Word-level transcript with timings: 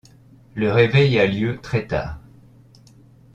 Le 0.55 0.71
réveil 0.71 1.19
a 1.19 1.27
lieu 1.27 1.59
très-tard. 1.61 2.19